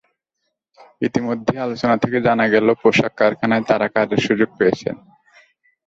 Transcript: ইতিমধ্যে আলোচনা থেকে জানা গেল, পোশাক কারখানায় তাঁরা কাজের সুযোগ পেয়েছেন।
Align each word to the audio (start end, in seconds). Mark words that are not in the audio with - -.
ইতিমধ্যে 1.01 1.53
আলোচনা 1.59 1.95
থেকে 1.97 2.17
জানা 2.21 2.45
গেল, 2.47 2.67
পোশাক 2.81 3.11
কারখানায় 3.17 3.65
তাঁরা 3.69 3.87
কাজের 3.87 4.21
সুযোগ 4.27 4.49
পেয়েছেন। 4.57 4.95